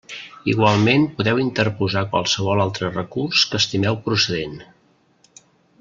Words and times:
Igualment 0.53 1.03
podeu 1.19 1.41
interposar 1.43 2.03
qualsevol 2.15 2.63
altre 2.65 2.91
recurs 2.97 3.47
que 3.53 3.61
estimeu 3.65 4.01
procedent. 4.09 4.57